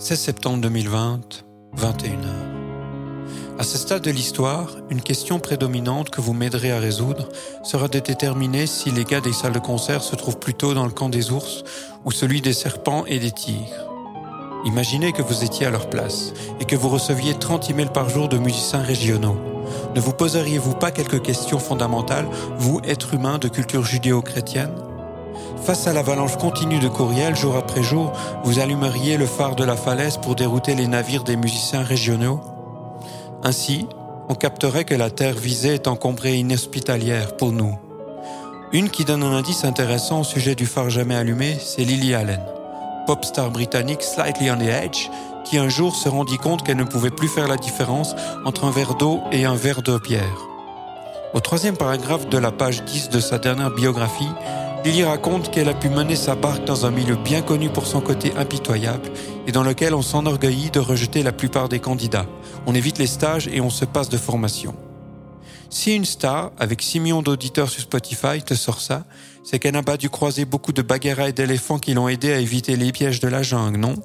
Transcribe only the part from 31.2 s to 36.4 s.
des musiciens régionaux Ainsi, on capterait que la terre visée est encombrée et